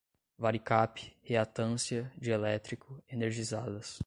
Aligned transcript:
varicap, 0.39 1.11
reatância, 1.21 2.11
dielétrico, 2.17 3.03
energizadas 3.07 3.99